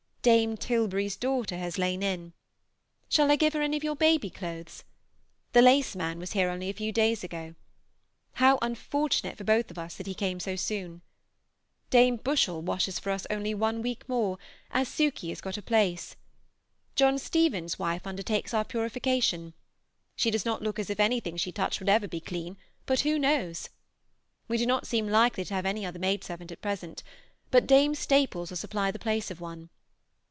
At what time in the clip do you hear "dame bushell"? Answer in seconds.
11.89-12.61